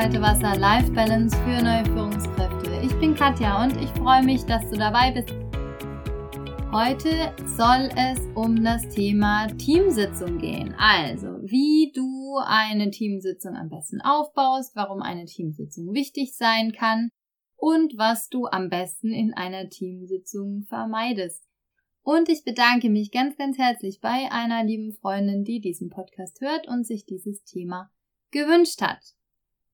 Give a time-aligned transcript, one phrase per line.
[0.00, 2.70] kalte Wasser Life Balance für neue Führungskräfte.
[2.82, 5.28] Ich bin Katja und ich freue mich, dass du dabei bist.
[6.72, 10.74] Heute soll es um das Thema Teamsitzung gehen.
[10.78, 17.10] Also, wie du eine Teamsitzung am besten aufbaust, warum eine Teamsitzung wichtig sein kann
[17.56, 21.44] und was du am besten in einer Teamsitzung vermeidest.
[22.00, 26.66] Und ich bedanke mich ganz, ganz herzlich bei einer lieben Freundin, die diesen Podcast hört
[26.68, 27.90] und sich dieses Thema
[28.30, 29.19] gewünscht hat.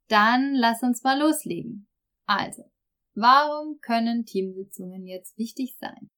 [0.08, 1.88] Dann lass uns mal loslegen.
[2.26, 2.64] Also,
[3.14, 6.10] warum können Teamsitzungen jetzt wichtig sein?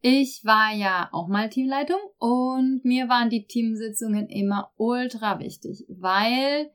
[0.00, 6.70] Ich war ja auch mal Teamleitung und mir waren die Teamsitzungen immer ultra wichtig, weil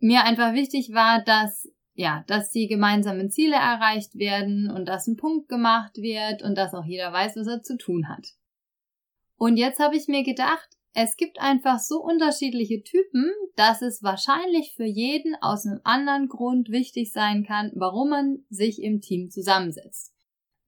[0.00, 5.16] mir einfach wichtig war, dass ja, dass die gemeinsamen Ziele erreicht werden und dass ein
[5.16, 8.28] Punkt gemacht wird und dass auch jeder weiß, was er zu tun hat.
[9.36, 14.74] Und jetzt habe ich mir gedacht, es gibt einfach so unterschiedliche Typen, dass es wahrscheinlich
[14.76, 20.12] für jeden aus einem anderen Grund wichtig sein kann, warum man sich im Team zusammensetzt.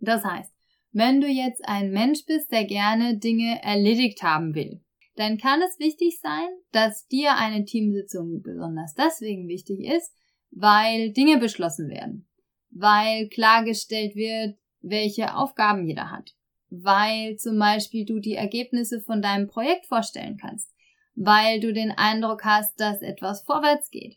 [0.00, 0.52] Das heißt,
[0.92, 4.80] wenn du jetzt ein Mensch bist, der gerne Dinge erledigt haben will,
[5.16, 10.12] dann kann es wichtig sein, dass dir eine Teamsitzung besonders deswegen wichtig ist,
[10.50, 12.28] weil Dinge beschlossen werden,
[12.70, 16.34] weil klargestellt wird, welche Aufgaben jeder hat,
[16.70, 20.74] weil zum Beispiel du die Ergebnisse von deinem Projekt vorstellen kannst,
[21.14, 24.16] weil du den Eindruck hast, dass etwas vorwärts geht,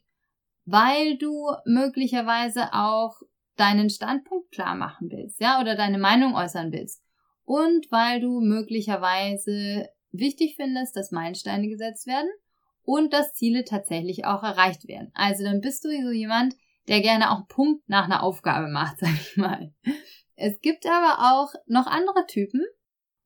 [0.65, 3.21] weil du möglicherweise auch
[3.55, 7.03] deinen Standpunkt klar machen willst, ja, oder deine Meinung äußern willst
[7.47, 12.29] und weil du möglicherweise wichtig findest, dass Meilensteine gesetzt werden
[12.83, 15.11] und dass Ziele tatsächlich auch erreicht werden.
[15.13, 16.55] Also dann bist du so jemand,
[16.87, 19.73] der gerne auch Punkt nach einer Aufgabe macht, sag ich mal.
[20.37, 22.63] Es gibt aber auch noch andere Typen.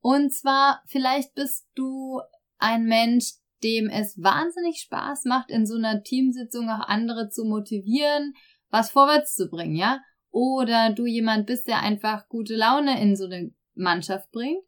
[0.00, 2.20] Und zwar, vielleicht bist du
[2.58, 8.34] ein Mensch, dem es wahnsinnig Spaß macht, in so einer Teamsitzung auch andere zu motivieren,
[8.70, 10.00] was vorwärts zu bringen, ja?
[10.30, 14.64] Oder du jemand bist, der einfach gute Laune in so eine Mannschaft bringt.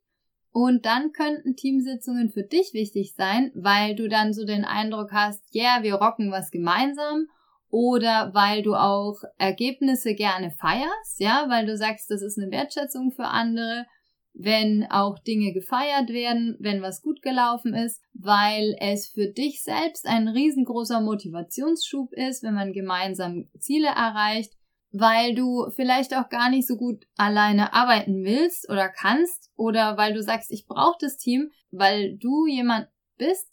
[0.50, 5.42] Und dann könnten Teamsitzungen für dich wichtig sein, weil du dann so den Eindruck hast,
[5.50, 7.26] ja, yeah, wir rocken was gemeinsam
[7.74, 13.10] oder weil du auch Ergebnisse gerne feierst, ja, weil du sagst, das ist eine Wertschätzung
[13.10, 13.84] für andere,
[14.32, 20.06] wenn auch Dinge gefeiert werden, wenn was gut gelaufen ist, weil es für dich selbst
[20.06, 24.52] ein riesengroßer Motivationsschub ist, wenn man gemeinsam Ziele erreicht,
[24.92, 30.14] weil du vielleicht auch gar nicht so gut alleine arbeiten willst oder kannst oder weil
[30.14, 32.86] du sagst, ich brauche das Team, weil du jemand
[33.18, 33.48] bist,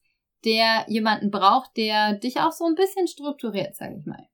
[0.46, 4.28] der jemanden braucht, der dich auch so ein bisschen strukturiert, sage ich mal.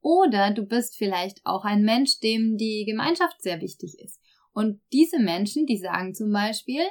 [0.00, 4.20] Oder du bist vielleicht auch ein Mensch, dem die Gemeinschaft sehr wichtig ist.
[4.52, 6.82] Und diese Menschen, die sagen zum Beispiel,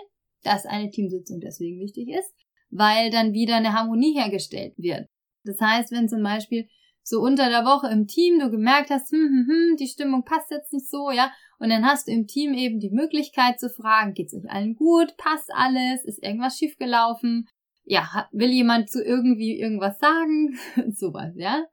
[0.43, 2.33] dass eine Teamsitzung deswegen wichtig ist,
[2.69, 5.07] weil dann wieder eine Harmonie hergestellt wird.
[5.43, 6.67] Das heißt, wenn zum Beispiel
[7.03, 10.51] so unter der Woche im Team du gemerkt hast, hm, hm, hm, die Stimmung passt
[10.51, 14.13] jetzt nicht so, ja, und dann hast du im Team eben die Möglichkeit zu fragen,
[14.13, 17.47] geht's euch allen gut, passt alles, ist irgendwas schiefgelaufen,
[17.85, 20.57] ja, will jemand zu irgendwie irgendwas sagen?
[20.93, 21.65] Sowas, ja.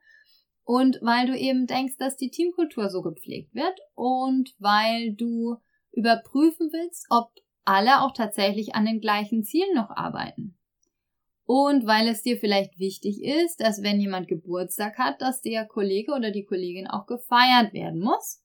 [0.64, 5.56] Und weil du eben denkst, dass die Teamkultur so gepflegt wird und weil du
[5.92, 7.32] überprüfen willst, ob
[7.64, 10.56] alle auch tatsächlich an den gleichen Zielen noch arbeiten.
[11.44, 16.12] Und weil es dir vielleicht wichtig ist, dass wenn jemand Geburtstag hat, dass der Kollege
[16.12, 18.40] oder die Kollegin auch gefeiert werden muss.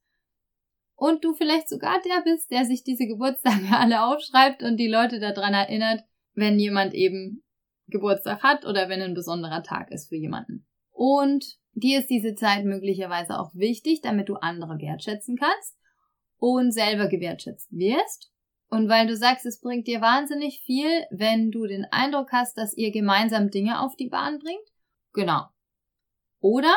[0.95, 5.19] Und du vielleicht sogar der bist, der sich diese Geburtstage alle aufschreibt und die Leute
[5.19, 6.01] daran erinnert,
[6.33, 7.44] wenn jemand eben
[7.87, 10.65] Geburtstag hat oder wenn ein besonderer Tag ist für jemanden.
[10.91, 15.77] Und dir ist diese Zeit möglicherweise auch wichtig, damit du andere wertschätzen kannst
[16.37, 18.31] und selber gewertschätzt wirst.
[18.69, 22.75] Und weil du sagst, es bringt dir wahnsinnig viel, wenn du den Eindruck hast, dass
[22.75, 24.67] ihr gemeinsam Dinge auf die Bahn bringt.
[25.13, 25.45] Genau.
[26.39, 26.75] Oder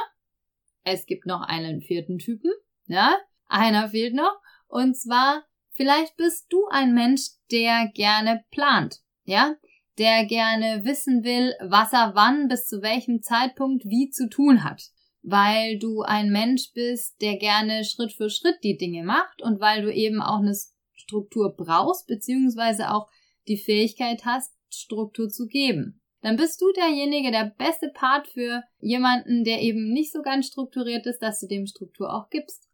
[0.85, 2.51] es gibt noch einen vierten Typen,
[2.87, 4.41] ja, einer fehlt noch.
[4.66, 9.57] Und zwar, vielleicht bist du ein Mensch, der gerne plant, ja,
[9.98, 14.91] der gerne wissen will, was er wann bis zu welchem Zeitpunkt wie zu tun hat.
[15.22, 19.83] Weil du ein Mensch bist, der gerne Schritt für Schritt die Dinge macht und weil
[19.83, 20.54] du eben auch eine
[20.95, 23.09] Struktur brauchst, beziehungsweise auch
[23.48, 26.01] die Fähigkeit hast, Struktur zu geben.
[26.21, 31.06] Dann bist du derjenige, der beste Part für jemanden, der eben nicht so ganz strukturiert
[31.06, 32.68] ist, dass du dem Struktur auch gibst.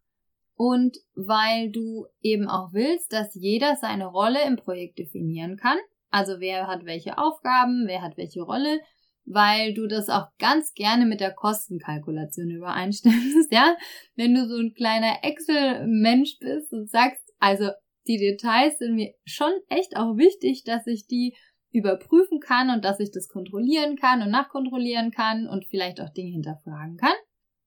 [0.56, 5.79] Und weil du eben auch willst, dass jeder seine Rolle im Projekt definieren kann,
[6.15, 8.79] also wer hat welche Aufgaben, wer hat welche Rolle,
[9.25, 13.75] weil du das auch ganz gerne mit der Kostenkalkulation übereinstimmst, ja?
[14.15, 17.71] Wenn du so ein kleiner Excel-Mensch bist und sagst, also
[18.07, 21.35] die Details sind mir schon echt auch wichtig, dass ich die
[21.73, 26.31] überprüfen kann und dass ich das kontrollieren kann und nachkontrollieren kann und vielleicht auch Dinge
[26.31, 27.17] hinterfragen kann,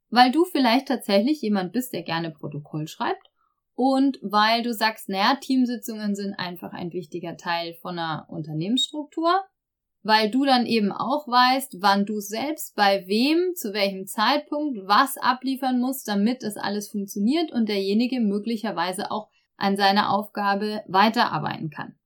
[0.09, 3.27] weil du vielleicht tatsächlich jemand bist, der gerne Protokoll schreibt
[3.77, 9.29] und weil du sagst, naja, Teamsitzungen sind einfach ein wichtiger Teil von einer Unternehmensstruktur,
[10.01, 15.17] weil du dann eben auch weißt, wann du selbst bei wem, zu welchem Zeitpunkt was
[15.17, 21.99] abliefern musst, damit es alles funktioniert und derjenige möglicherweise auch an seiner Aufgabe weiterarbeiten kann.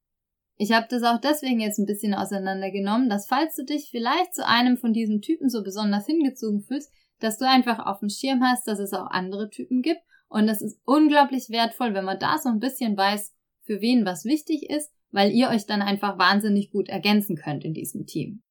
[0.58, 4.46] Ich habe das auch deswegen jetzt ein bisschen auseinandergenommen, dass falls du dich vielleicht zu
[4.46, 6.92] einem von diesen Typen so besonders hingezogen fühlst,
[7.22, 10.02] dass du einfach auf dem Schirm hast, dass es auch andere Typen gibt.
[10.32, 13.34] Und das ist unglaublich wertvoll, wenn man da so ein bisschen weiß,
[13.64, 17.74] für wen was wichtig ist, weil ihr euch dann einfach wahnsinnig gut ergänzen könnt in
[17.74, 18.42] diesem Team.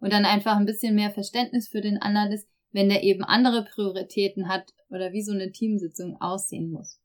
[0.00, 3.64] Und dann einfach ein bisschen mehr Verständnis für den anderen ist, wenn der eben andere
[3.64, 7.00] Prioritäten hat oder wie so eine Teamsitzung aussehen muss.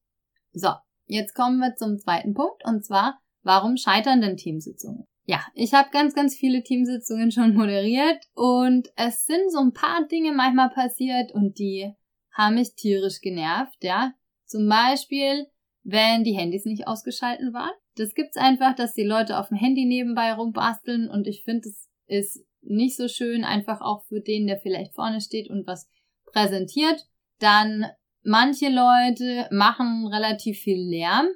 [0.51, 0.69] So,
[1.06, 5.06] jetzt kommen wir zum zweiten Punkt und zwar, Warum scheitern denn Teamsitzungen?
[5.25, 10.07] Ja, ich habe ganz, ganz viele Teamsitzungen schon moderiert und es sind so ein paar
[10.07, 11.94] Dinge manchmal passiert und die
[12.31, 14.13] haben mich tierisch genervt, ja.
[14.53, 15.47] Zum Beispiel,
[15.81, 17.73] wenn die Handys nicht ausgeschalten waren.
[17.95, 21.89] Das gibt's einfach, dass die Leute auf dem Handy nebenbei rumbasteln und ich finde, es
[22.05, 25.89] ist nicht so schön, einfach auch für den, der vielleicht vorne steht und was
[26.25, 27.07] präsentiert.
[27.39, 27.88] Dann
[28.21, 31.29] manche Leute machen relativ viel Lärm,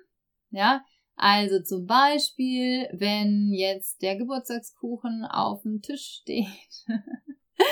[0.51, 0.85] ja.
[1.15, 6.45] Also zum Beispiel, wenn jetzt der Geburtstagskuchen auf dem Tisch steht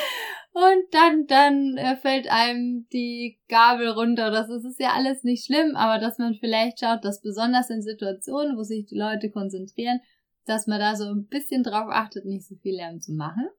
[0.56, 4.32] und dann, dann äh, fällt einem die Gabel runter.
[4.32, 7.82] Das ist, ist ja alles nicht schlimm, aber dass man vielleicht schaut, dass besonders in
[7.82, 10.00] Situationen, wo sich die Leute konzentrieren,
[10.46, 13.50] dass man da so ein bisschen drauf achtet, nicht so viel Lärm zu machen.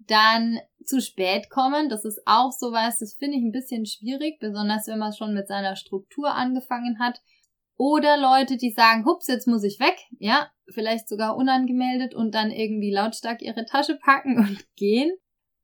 [0.00, 4.86] Dann zu spät kommen, das ist auch sowas, das finde ich ein bisschen schwierig, besonders
[4.86, 7.22] wenn man schon mit seiner Struktur angefangen hat
[7.78, 12.50] oder Leute, die sagen, hups, jetzt muss ich weg, ja, vielleicht sogar unangemeldet und dann
[12.50, 15.10] irgendwie lautstark ihre Tasche packen und gehen.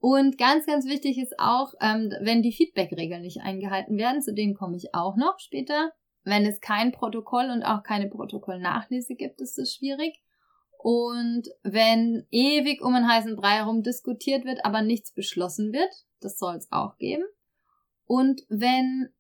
[0.01, 4.55] Und ganz, ganz wichtig ist auch, ähm, wenn die Feedback-Regeln nicht eingehalten werden, zu denen
[4.55, 5.93] komme ich auch noch später.
[6.25, 10.19] Wenn es kein Protokoll und auch keine Protokollnachlese gibt, ist es schwierig.
[10.79, 16.39] Und wenn ewig um einen heißen Brei herum diskutiert wird, aber nichts beschlossen wird, das
[16.39, 17.25] soll es auch geben.
[18.07, 19.11] Und wenn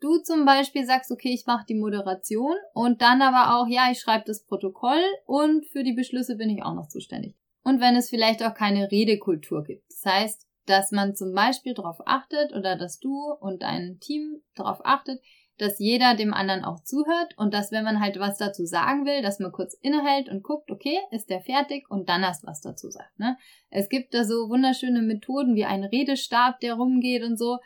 [0.00, 4.00] du zum Beispiel sagst, okay, ich mache die Moderation und dann aber auch, ja, ich
[4.00, 7.36] schreibe das Protokoll und für die Beschlüsse bin ich auch noch zuständig.
[7.64, 9.84] Und wenn es vielleicht auch keine Redekultur gibt.
[9.90, 14.84] Das heißt, dass man zum Beispiel darauf achtet oder dass du und dein Team darauf
[14.84, 15.20] achtet,
[15.58, 19.22] dass jeder dem anderen auch zuhört und dass, wenn man halt was dazu sagen will,
[19.22, 22.90] dass man kurz innehält und guckt, okay, ist der fertig und dann erst was dazu
[22.90, 23.18] sagt.
[23.18, 23.36] Ne?
[23.70, 27.58] Es gibt da so wunderschöne Methoden wie ein Redestab, der rumgeht und so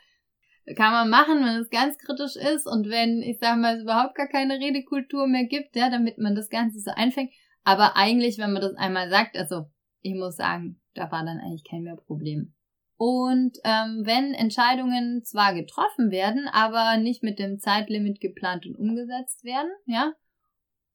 [0.76, 4.14] kann man machen, wenn es ganz kritisch ist und wenn, ich sag mal, es überhaupt
[4.14, 7.32] gar keine Redekultur mehr gibt, ja, damit man das Ganze so einfängt.
[7.64, 9.66] Aber eigentlich, wenn man das einmal sagt, also
[10.02, 12.54] ich muss sagen, da war dann eigentlich kein mehr Problem.
[12.96, 19.44] Und ähm, wenn Entscheidungen zwar getroffen werden, aber nicht mit dem Zeitlimit geplant und umgesetzt
[19.44, 20.12] werden, ja,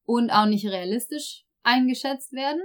[0.06, 2.62] und auch nicht realistisch eingeschätzt werden,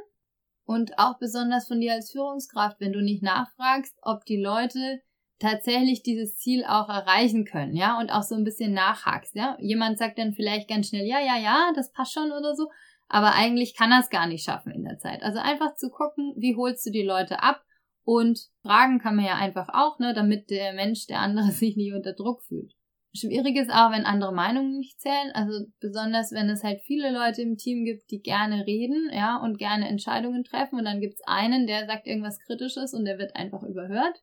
[0.69, 5.00] und auch besonders von dir als Führungskraft, wenn du nicht nachfragst, ob die Leute
[5.38, 9.56] tatsächlich dieses Ziel auch erreichen können, ja, und auch so ein bisschen nachhakst, ja.
[9.61, 12.68] Jemand sagt dann vielleicht ganz schnell, ja, ja, ja, das passt schon oder so,
[13.09, 15.23] aber eigentlich kann er es gar nicht schaffen in der Zeit.
[15.23, 17.62] Also einfach zu gucken, wie holst du die Leute ab
[18.05, 21.95] und fragen kann man ja einfach auch, ne, damit der Mensch, der andere sich nicht
[21.95, 22.73] unter Druck fühlt.
[23.15, 27.41] Schwierig ist auch, wenn andere Meinungen nicht zählen, also besonders wenn es halt viele Leute
[27.43, 31.67] im Team gibt, die gerne reden, ja, und gerne Entscheidungen treffen und dann gibt's einen,
[31.67, 34.23] der sagt irgendwas Kritisches und der wird einfach überhört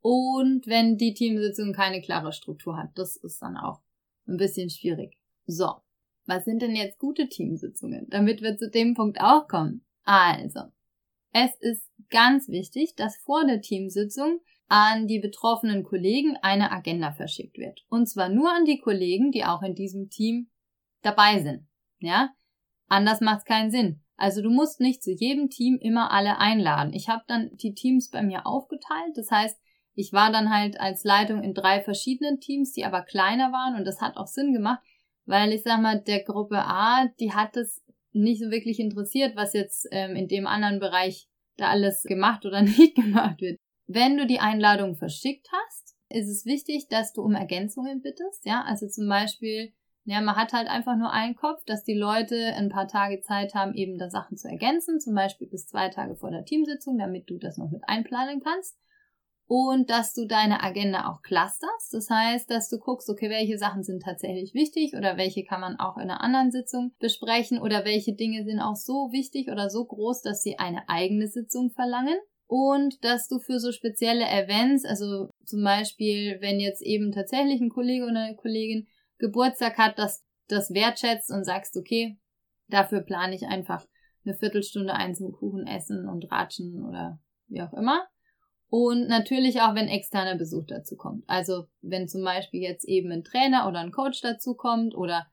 [0.00, 2.90] und wenn die Teamsitzung keine klare Struktur hat.
[2.94, 3.80] Das ist dann auch
[4.26, 5.16] ein bisschen schwierig.
[5.46, 5.74] So,
[6.26, 9.84] was sind denn jetzt gute Teamsitzungen, damit wir zu dem Punkt auch kommen?
[10.04, 10.60] Also,
[11.32, 17.58] es ist ganz wichtig, dass vor der Teamsitzung an die betroffenen Kollegen eine Agenda verschickt
[17.58, 17.84] wird.
[17.88, 20.48] Und zwar nur an die Kollegen, die auch in diesem Team
[21.02, 21.66] dabei sind.
[21.98, 22.30] Ja?
[22.86, 24.02] Anders macht es keinen Sinn.
[24.16, 26.92] Also du musst nicht zu jedem Team immer alle einladen.
[26.92, 29.16] Ich habe dann die Teams bei mir aufgeteilt.
[29.16, 29.58] Das heißt,
[29.94, 33.84] ich war dann halt als Leitung in drei verschiedenen Teams, die aber kleiner waren und
[33.84, 34.80] das hat auch Sinn gemacht,
[35.26, 39.52] weil ich sag mal, der Gruppe A, die hat es nicht so wirklich interessiert, was
[39.52, 43.58] jetzt ähm, in dem anderen Bereich da alles gemacht oder nicht gemacht wird.
[43.86, 48.62] Wenn du die Einladung verschickt hast, ist es wichtig, dass du um Ergänzungen bittest, ja,
[48.62, 49.72] also zum Beispiel,
[50.04, 53.54] ja, man hat halt einfach nur einen Kopf, dass die Leute ein paar Tage Zeit
[53.54, 57.30] haben, eben da Sachen zu ergänzen, zum Beispiel bis zwei Tage vor der Teamsitzung, damit
[57.30, 58.76] du das noch mit einplanen kannst.
[59.52, 61.92] Und dass du deine Agenda auch clusterst.
[61.92, 65.74] Das heißt, dass du guckst, okay, welche Sachen sind tatsächlich wichtig oder welche kann man
[65.80, 69.84] auch in einer anderen Sitzung besprechen oder welche Dinge sind auch so wichtig oder so
[69.84, 72.16] groß, dass sie eine eigene Sitzung verlangen.
[72.46, 77.70] Und dass du für so spezielle Events, also zum Beispiel, wenn jetzt eben tatsächlich ein
[77.70, 78.86] Kollege oder eine Kollegin
[79.18, 82.20] Geburtstag hat, dass das wertschätzt und sagst, okay,
[82.68, 83.84] dafür plane ich einfach
[84.24, 88.06] eine Viertelstunde ein zum Kuchen essen und ratschen oder wie auch immer.
[88.70, 91.24] Und natürlich auch, wenn externer Besuch dazu kommt.
[91.26, 95.26] Also wenn zum Beispiel jetzt eben ein Trainer oder ein Coach dazu kommt oder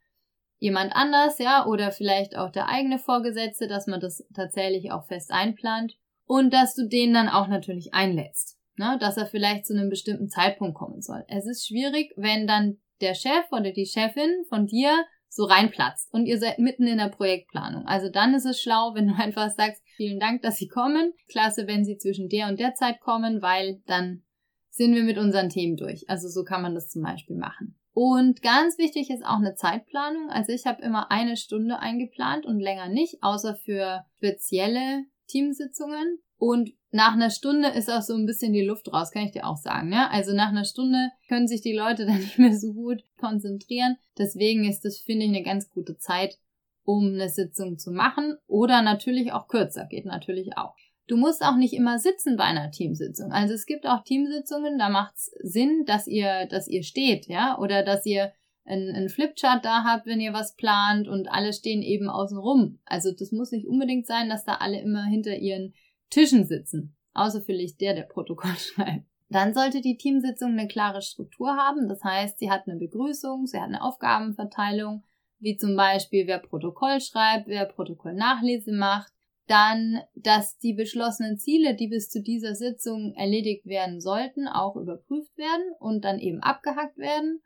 [0.57, 5.31] jemand anders, ja, oder vielleicht auch der eigene Vorgesetzte, dass man das tatsächlich auch fest
[5.31, 9.89] einplant und dass du den dann auch natürlich einlädst, ne, dass er vielleicht zu einem
[9.89, 11.23] bestimmten Zeitpunkt kommen soll.
[11.27, 16.25] Es ist schwierig, wenn dann der Chef oder die Chefin von dir so reinplatzt und
[16.25, 17.85] ihr seid mitten in der Projektplanung.
[17.85, 21.13] Also dann ist es schlau, wenn du einfach sagst, vielen Dank, dass Sie kommen.
[21.29, 24.23] Klasse, wenn Sie zwischen der und der Zeit kommen, weil dann
[24.69, 26.09] sind wir mit unseren Themen durch.
[26.09, 27.77] Also so kann man das zum Beispiel machen.
[27.93, 30.29] Und ganz wichtig ist auch eine Zeitplanung.
[30.29, 36.19] Also ich habe immer eine Stunde eingeplant und länger nicht, außer für spezielle Teamsitzungen.
[36.37, 39.45] Und nach einer Stunde ist auch so ein bisschen die Luft raus, kann ich dir
[39.45, 39.91] auch sagen.
[39.91, 40.09] Ja?
[40.09, 43.97] Also nach einer Stunde können sich die Leute dann nicht mehr so gut konzentrieren.
[44.17, 46.37] Deswegen ist das, finde ich, eine ganz gute Zeit,
[46.83, 48.37] um eine Sitzung zu machen.
[48.47, 50.75] Oder natürlich auch kürzer, geht natürlich auch.
[51.07, 53.31] Du musst auch nicht immer sitzen bei einer Teamsitzung.
[53.31, 57.57] Also es gibt auch Teamsitzungen, da macht es Sinn, dass ihr, dass ihr steht, ja,
[57.57, 58.33] oder dass ihr
[58.65, 62.79] einen Flipchart da habt, wenn ihr was plant und alle stehen eben außen rum.
[62.83, 65.73] Also das muss nicht unbedingt sein, dass da alle immer hinter ihren
[66.09, 69.05] Tischen sitzen, außer vielleicht der, der Protokoll schreibt.
[69.29, 71.89] Dann sollte die Teamsitzung eine klare Struktur haben.
[71.89, 75.03] Das heißt, sie hat eine Begrüßung, sie hat eine Aufgabenverteilung,
[75.39, 79.11] wie zum Beispiel, wer Protokoll schreibt, wer Protokoll Nachlese macht.
[79.47, 85.37] Dann, dass die beschlossenen Ziele, die bis zu dieser Sitzung erledigt werden sollten, auch überprüft
[85.37, 87.41] werden und dann eben abgehackt werden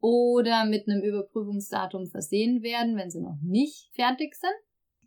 [0.00, 4.52] oder mit einem Überprüfungsdatum versehen werden, wenn sie noch nicht fertig sind.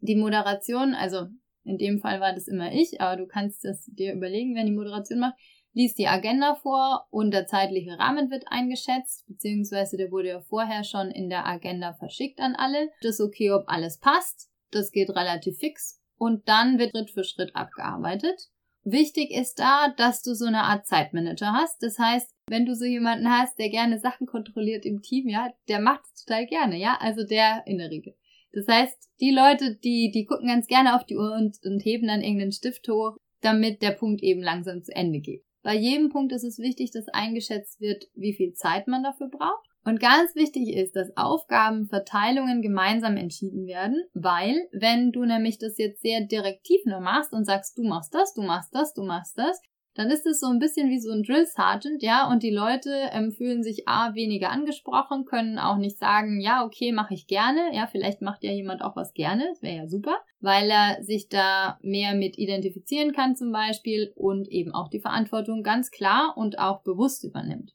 [0.01, 1.27] Die Moderation, also
[1.69, 4.71] in dem Fall war das immer ich, aber du kannst das dir überlegen, wenn die
[4.71, 5.35] Moderation macht.
[5.73, 10.83] Liest die Agenda vor und der zeitliche Rahmen wird eingeschätzt, beziehungsweise der wurde ja vorher
[10.83, 12.89] schon in der Agenda verschickt an alle.
[13.01, 14.49] Das ist okay, ob alles passt.
[14.71, 18.49] Das geht relativ fix und dann wird Schritt für Schritt abgearbeitet.
[18.83, 21.83] Wichtig ist da, dass du so eine Art Zeitmanager hast.
[21.83, 25.79] Das heißt, wenn du so jemanden hast, der gerne Sachen kontrolliert im Team, ja, der
[25.79, 28.15] macht es total gerne, ja, also der in der Regel.
[28.51, 32.07] Das heißt, die Leute, die, die gucken ganz gerne auf die Uhr und, und heben
[32.07, 35.43] dann irgendeinen Stift hoch, damit der Punkt eben langsam zu Ende geht.
[35.61, 39.67] Bei jedem Punkt ist es wichtig, dass eingeschätzt wird, wie viel Zeit man dafür braucht.
[39.85, 46.01] Und ganz wichtig ist, dass Aufgabenverteilungen gemeinsam entschieden werden, weil wenn du nämlich das jetzt
[46.01, 49.59] sehr direktiv nur machst und sagst, du machst das, du machst das, du machst das,
[49.95, 52.91] dann ist es so ein bisschen wie so ein Drill Sergeant, ja, und die Leute
[53.11, 57.73] ähm, fühlen sich A weniger angesprochen, können auch nicht sagen, ja, okay, mache ich gerne,
[57.73, 61.27] ja, vielleicht macht ja jemand auch was gerne, das wäre ja super, weil er sich
[61.27, 66.59] da mehr mit identifizieren kann zum Beispiel und eben auch die Verantwortung ganz klar und
[66.59, 67.73] auch bewusst übernimmt.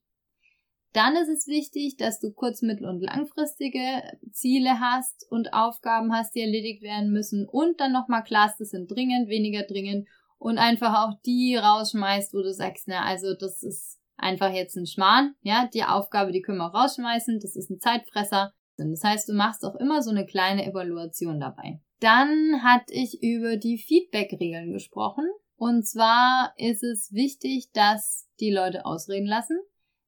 [0.94, 3.80] Dann ist es wichtig, dass du kurz-, mittel- und langfristige
[4.30, 8.88] Ziele hast und Aufgaben hast, die erledigt werden müssen und dann nochmal klar, das sind
[8.88, 10.06] dringend, weniger dringend
[10.38, 14.86] und einfach auch die rausschmeißt, wo du sagst, na, also das ist einfach jetzt ein
[14.86, 18.52] Schmarrn, ja, die Aufgabe, die können wir auch rausschmeißen, das ist ein Zeitfresser.
[18.76, 21.80] Das heißt, du machst auch immer so eine kleine Evaluation dabei.
[22.00, 25.24] Dann hatte ich über die Feedback-Regeln gesprochen.
[25.56, 29.58] Und zwar ist es wichtig, dass die Leute ausreden lassen,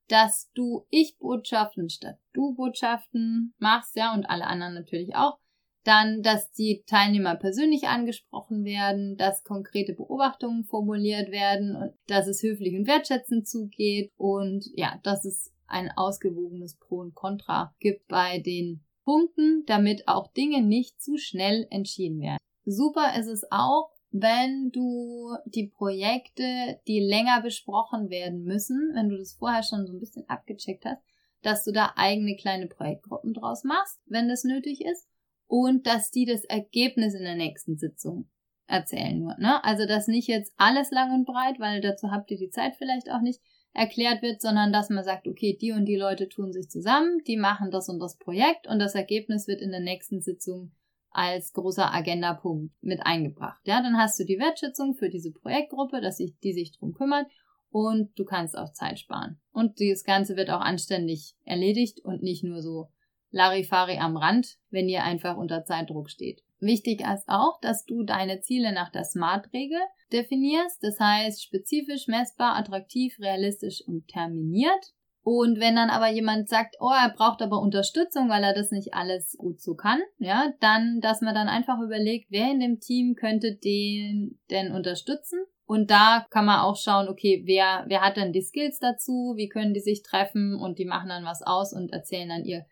[0.08, 5.38] dass du Ich-Botschaften statt Du-Botschaften machst, ja, und alle anderen natürlich auch.
[5.86, 12.42] Dann, dass die Teilnehmer persönlich angesprochen werden, dass konkrete Beobachtungen formuliert werden und dass es
[12.42, 18.40] höflich und wertschätzend zugeht und ja, dass es ein ausgewogenes Pro und Contra gibt bei
[18.40, 22.38] den Punkten, damit auch Dinge nicht zu schnell entschieden werden.
[22.64, 29.16] Super ist es auch, wenn du die Projekte, die länger besprochen werden müssen, wenn du
[29.16, 31.00] das vorher schon so ein bisschen abgecheckt hast,
[31.42, 35.06] dass du da eigene kleine Projektgruppen draus machst, wenn das nötig ist
[35.46, 38.28] und dass die das Ergebnis in der nächsten Sitzung
[38.66, 39.36] erzählen nur.
[39.38, 39.62] Ne?
[39.64, 43.10] Also dass nicht jetzt alles lang und breit, weil dazu habt ihr die Zeit vielleicht
[43.10, 43.40] auch nicht,
[43.76, 47.36] erklärt wird, sondern dass man sagt, okay, die und die Leute tun sich zusammen, die
[47.36, 50.72] machen das und das Projekt und das Ergebnis wird in der nächsten Sitzung
[51.10, 53.60] als großer Agendapunkt mit eingebracht.
[53.64, 57.26] Ja, dann hast du die Wertschätzung für diese Projektgruppe, dass sich, die sich drum kümmert
[57.70, 59.38] und du kannst auch Zeit sparen.
[59.52, 62.88] Und das Ganze wird auch anständig erledigt und nicht nur so
[63.36, 66.40] Larifari am Rand, wenn ihr einfach unter Zeitdruck steht.
[66.58, 69.78] Wichtig ist auch, dass du deine Ziele nach der SMART-Regel
[70.10, 70.82] definierst.
[70.82, 74.94] Das heißt spezifisch, messbar, attraktiv, realistisch und terminiert.
[75.20, 78.94] Und wenn dann aber jemand sagt, oh, er braucht aber Unterstützung, weil er das nicht
[78.94, 83.16] alles gut so kann, ja, dann, dass man dann einfach überlegt, wer in dem Team
[83.16, 85.40] könnte den denn unterstützen.
[85.66, 89.48] Und da kann man auch schauen, okay, wer, wer hat denn die Skills dazu, wie
[89.48, 92.64] können die sich treffen und die machen dann was aus und erzählen dann ihr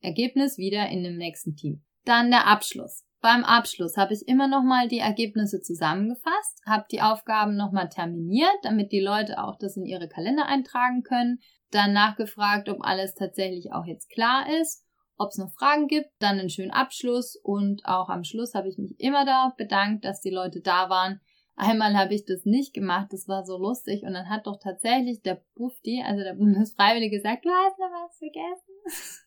[0.00, 1.84] Ergebnis wieder in dem nächsten Team.
[2.04, 3.04] Dann der Abschluss.
[3.20, 8.92] Beim Abschluss habe ich immer nochmal die Ergebnisse zusammengefasst, habe die Aufgaben nochmal terminiert, damit
[8.92, 13.84] die Leute auch das in ihre Kalender eintragen können, dann nachgefragt, ob alles tatsächlich auch
[13.84, 14.84] jetzt klar ist,
[15.18, 18.78] ob es noch Fragen gibt, dann einen schönen Abschluss und auch am Schluss habe ich
[18.78, 21.20] mich immer da bedankt, dass die Leute da waren.
[21.56, 25.22] Einmal habe ich das nicht gemacht, das war so lustig und dann hat doch tatsächlich
[25.22, 28.75] der Bufti, also der Bundesfreiwillige, gesagt, du hast noch was vergessen.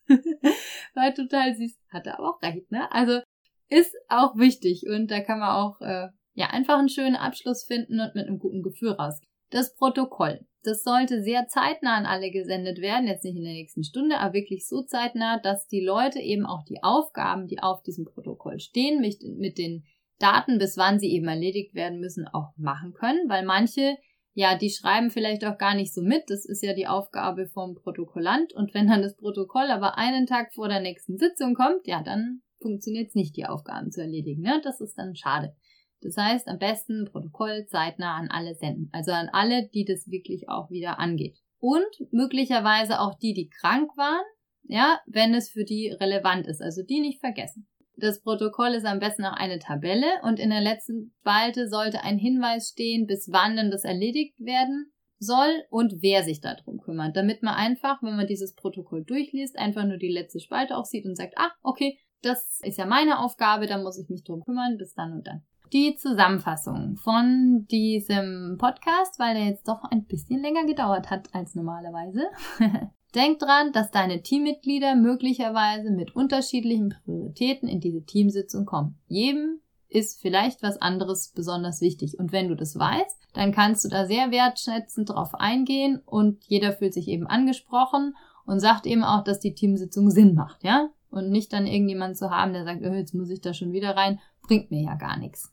[0.94, 2.90] war total süß, hatte aber auch recht, ne?
[2.92, 3.20] Also
[3.68, 8.00] ist auch wichtig und da kann man auch äh, ja einfach einen schönen Abschluss finden
[8.00, 9.30] und mit einem guten Gefühl rausgehen.
[9.50, 10.46] Das Protokoll.
[10.62, 14.34] Das sollte sehr zeitnah an alle gesendet werden, jetzt nicht in der nächsten Stunde, aber
[14.34, 19.00] wirklich so zeitnah, dass die Leute eben auch die Aufgaben, die auf diesem Protokoll stehen,
[19.00, 19.84] mit, mit den
[20.18, 23.96] Daten, bis wann sie eben erledigt werden müssen, auch machen können, weil manche,
[24.34, 26.24] ja, die schreiben vielleicht auch gar nicht so mit.
[26.28, 28.52] Das ist ja die Aufgabe vom Protokollant.
[28.54, 32.42] Und wenn dann das Protokoll aber einen Tag vor der nächsten Sitzung kommt, ja, dann
[32.60, 34.42] funktioniert es nicht, die Aufgaben zu erledigen.
[34.42, 34.60] Ne?
[34.62, 35.54] Das ist dann schade.
[36.02, 38.88] Das heißt, am besten Protokoll zeitnah an alle senden.
[38.92, 41.38] Also an alle, die das wirklich auch wieder angeht.
[41.58, 44.24] Und möglicherweise auch die, die krank waren,
[44.62, 46.62] ja, wenn es für die relevant ist.
[46.62, 47.68] Also die nicht vergessen.
[48.00, 52.16] Das Protokoll ist am besten auch eine Tabelle und in der letzten Spalte sollte ein
[52.16, 57.42] Hinweis stehen, bis wann denn das erledigt werden soll und wer sich darum kümmert, damit
[57.42, 61.14] man einfach, wenn man dieses Protokoll durchliest, einfach nur die letzte Spalte auch sieht und
[61.14, 64.94] sagt, ah, okay, das ist ja meine Aufgabe, da muss ich mich drum kümmern, bis
[64.94, 65.42] dann und dann.
[65.74, 71.54] Die Zusammenfassung von diesem Podcast, weil der jetzt doch ein bisschen länger gedauert hat als
[71.54, 72.22] normalerweise.
[73.14, 78.98] Denk dran, dass deine Teammitglieder möglicherweise mit unterschiedlichen Prioritäten in diese Teamsitzung kommen.
[79.08, 82.18] Jedem ist vielleicht was anderes besonders wichtig.
[82.18, 86.72] Und wenn du das weißt, dann kannst du da sehr wertschätzend drauf eingehen und jeder
[86.72, 88.14] fühlt sich eben angesprochen
[88.46, 90.90] und sagt eben auch, dass die Teamsitzung Sinn macht, ja?
[91.10, 93.96] Und nicht dann irgendjemand zu haben, der sagt, oh, jetzt muss ich da schon wieder
[93.96, 95.52] rein, bringt mir ja gar nichts.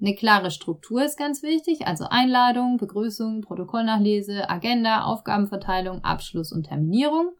[0.00, 7.32] Eine klare Struktur ist ganz wichtig, also Einladung, Begrüßung, Protokollnachlese, Agenda, Aufgabenverteilung, Abschluss und Terminierung.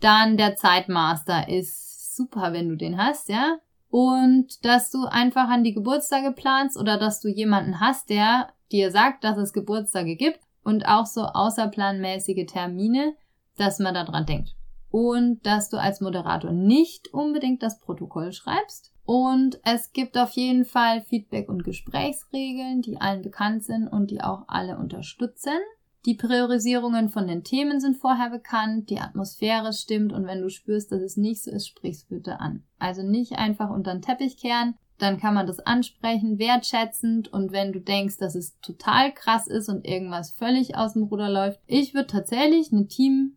[0.00, 3.56] Dann der Zeitmaster ist super, wenn du den hast, ja.
[3.88, 8.90] Und dass du einfach an die Geburtstage planst oder dass du jemanden hast, der dir
[8.90, 13.14] sagt, dass es Geburtstage gibt und auch so außerplanmäßige Termine,
[13.56, 14.54] dass man daran denkt
[14.90, 18.93] und dass du als Moderator nicht unbedingt das Protokoll schreibst.
[19.04, 24.22] Und es gibt auf jeden Fall Feedback- und Gesprächsregeln, die allen bekannt sind und die
[24.22, 25.58] auch alle unterstützen.
[26.06, 30.92] Die Priorisierungen von den Themen sind vorher bekannt, die Atmosphäre stimmt und wenn du spürst,
[30.92, 32.62] dass es nicht so ist, sprich's bitte an.
[32.78, 37.72] Also nicht einfach unter den Teppich kehren, dann kann man das ansprechen, wertschätzend und wenn
[37.72, 41.94] du denkst, dass es total krass ist und irgendwas völlig aus dem Ruder läuft, ich
[41.94, 43.36] würde tatsächlich eine Team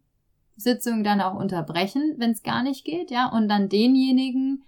[0.58, 4.63] Sitzung dann auch unterbrechen, wenn es gar nicht geht, ja, und dann denjenigen,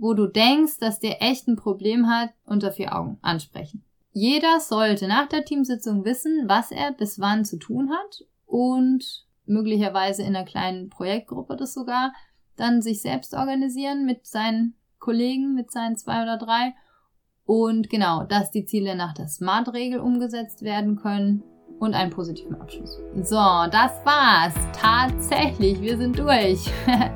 [0.00, 3.84] wo du denkst, dass der echt ein Problem hat, unter vier Augen ansprechen.
[4.12, 10.22] Jeder sollte nach der Teamsitzung wissen, was er bis wann zu tun hat und möglicherweise
[10.22, 12.12] in einer kleinen Projektgruppe das sogar
[12.56, 16.74] dann sich selbst organisieren mit seinen Kollegen, mit seinen zwei oder drei
[17.44, 21.42] und genau, dass die Ziele nach der SMART-Regel umgesetzt werden können
[21.80, 23.00] und einen positiven Abschluss.
[23.22, 23.36] So,
[23.72, 24.54] das war's.
[24.80, 26.70] Tatsächlich, wir sind durch.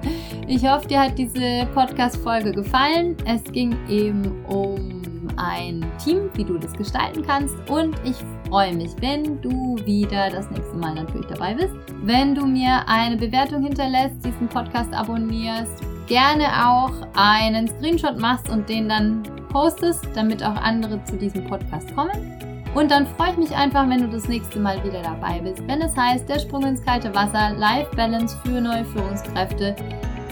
[0.47, 3.17] Ich hoffe, dir hat diese Podcast-Folge gefallen.
[3.25, 5.03] Es ging eben um
[5.39, 7.55] ein Team, wie du das gestalten kannst.
[7.71, 8.17] Und ich
[8.51, 11.73] freue mich, wenn du wieder das nächste Mal natürlich dabei bist.
[12.03, 18.69] Wenn du mir eine Bewertung hinterlässt, diesen Podcast abonnierst, gerne auch einen Screenshot machst und
[18.69, 22.44] den dann postest, damit auch andere zu diesem Podcast kommen.
[22.75, 25.81] Und dann freue ich mich einfach, wenn du das nächste Mal wieder dabei bist, wenn
[25.81, 29.77] es heißt, der Sprung ins kalte Wasser, Life Balance für neue Führungskräfte.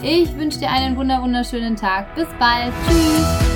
[0.01, 2.13] Ich wünsche dir einen wunderschönen Tag.
[2.15, 2.73] Bis bald.
[2.87, 3.52] Tschüss.